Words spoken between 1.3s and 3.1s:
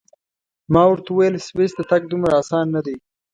سویس ته تګ دومره اسان نه دی.